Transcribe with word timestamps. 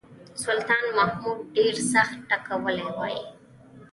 سلطان 0.45 0.83
محمود 0.97 1.39
ډېر 1.55 1.75
سخت 1.93 2.17
ټکولی 2.29 2.85
وای. 2.95 3.15